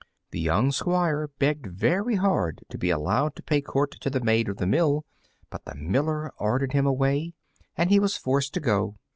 The 0.31 0.39
young 0.39 0.71
Squire 0.71 1.27
begged 1.37 1.67
very 1.67 2.15
hard 2.15 2.65
to 2.69 2.79
be 2.79 2.89
allowed 2.89 3.35
to 3.35 3.43
pay 3.43 3.61
court 3.61 3.91
to 4.01 4.09
the 4.09 4.19
Maid 4.19 4.49
of 4.49 4.57
the 4.57 4.65
Mill, 4.65 5.05
but 5.51 5.65
the 5.65 5.75
miller 5.75 6.33
ordered 6.39 6.73
him 6.73 6.87
away, 6.87 7.35
and 7.77 7.91
he 7.91 7.99
was 7.99 8.17
forced 8.17 8.55
to 8.55 8.59
go. 8.59 8.95